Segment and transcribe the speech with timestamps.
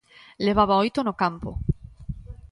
[0.45, 1.49] Levaba oito no campo.